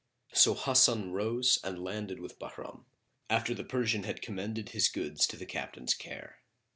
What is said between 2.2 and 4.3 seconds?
Bahram, after the Persian had